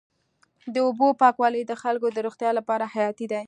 [0.73, 3.39] د اوبو پاکوالی د خلکو د روغتیا لپاره حیاتي دی.